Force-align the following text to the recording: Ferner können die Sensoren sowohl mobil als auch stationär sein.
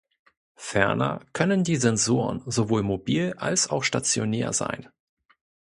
Ferner 0.55 1.21
können 1.31 1.63
die 1.63 1.75
Sensoren 1.75 2.41
sowohl 2.47 2.81
mobil 2.81 3.35
als 3.37 3.69
auch 3.69 3.83
stationär 3.83 4.51
sein. 4.51 4.89